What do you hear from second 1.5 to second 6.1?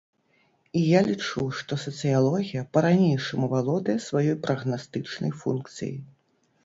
што сацыялогія па-ранейшаму валодае сваёй прагнастычнай функцыяй.